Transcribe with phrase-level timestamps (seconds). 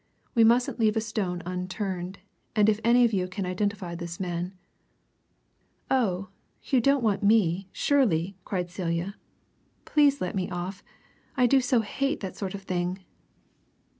[0.33, 2.17] We mustn't leave a stone unturned,
[2.55, 4.55] and if any of you can identify this man"
[5.91, 6.29] "Oh,
[6.63, 9.13] you don't want me, surely!" cried Celia.
[9.85, 10.81] "Please let me off
[11.37, 13.03] I do so hate that sort of thing!"